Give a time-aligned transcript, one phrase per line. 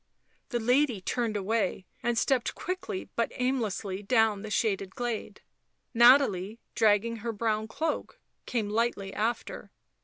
[0.49, 5.41] The lady turned away and stepped quickly but aimlessly down the shaded glade.
[5.93, 9.69] Nathalie, dragging her brown cloak, came lightly after.